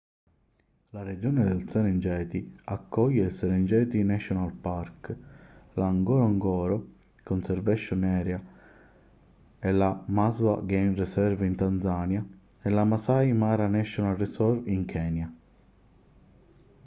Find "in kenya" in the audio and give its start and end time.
14.71-15.31